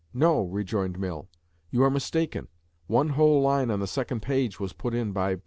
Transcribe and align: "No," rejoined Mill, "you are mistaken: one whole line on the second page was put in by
"No," 0.15 0.41
rejoined 0.47 0.97
Mill, 0.97 1.29
"you 1.69 1.83
are 1.83 1.89
mistaken: 1.91 2.47
one 2.87 3.09
whole 3.09 3.39
line 3.43 3.69
on 3.69 3.81
the 3.81 3.85
second 3.85 4.23
page 4.23 4.59
was 4.59 4.73
put 4.73 4.95
in 4.95 5.11
by 5.11 5.37